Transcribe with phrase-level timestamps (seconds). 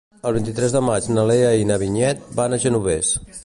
[0.29, 3.17] El vint-i-tres de maig na Lea i na Vinyet van al Genovés.